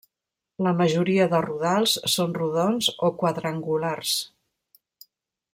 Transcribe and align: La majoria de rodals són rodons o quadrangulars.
La 0.67 0.71
majoria 0.79 1.27
de 1.33 1.41
rodals 1.47 1.93
són 2.15 2.35
rodons 2.39 2.91
o 3.09 3.13
quadrangulars. 3.23 4.19